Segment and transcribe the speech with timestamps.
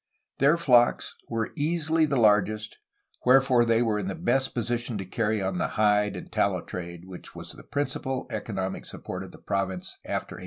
[0.39, 2.79] Their flocks were easily the largest,
[3.23, 7.05] wherefore they were in the best position to carry on the hide and tallow trade
[7.05, 10.39] which was the principal economic support of the province after 1810.